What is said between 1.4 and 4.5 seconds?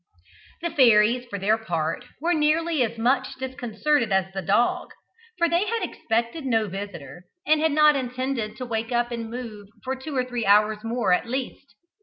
part, were nearly as much disconcerted as the